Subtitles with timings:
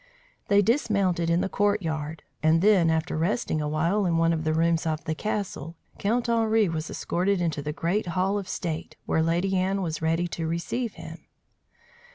[0.47, 4.87] They dismounted in the courtyard, and then, after resting awhile in one of the rooms
[4.87, 9.55] of the castle, Count Henri was escorted into the great hall of state, where Lady
[9.55, 11.27] Anne was ready to receive him.